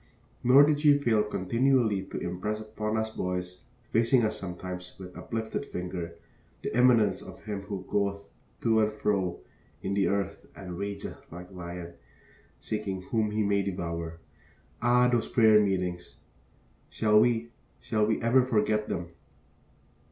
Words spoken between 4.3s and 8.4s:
sometimes, with uplifted finger the immanence of him who goeth